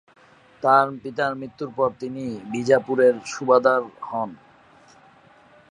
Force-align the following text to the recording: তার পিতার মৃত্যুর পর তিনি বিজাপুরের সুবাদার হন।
তার 0.63 0.87
পিতার 1.03 1.31
মৃত্যুর 1.35 1.69
পর 1.77 1.89
তিনি 1.99 2.23
বিজাপুরের 2.51 3.15
সুবাদার 3.25 3.81
হন। 4.01 4.29